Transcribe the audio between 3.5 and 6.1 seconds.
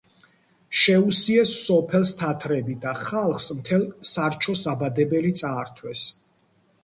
მთელ სარჩო-საბადებელი წაართვეს.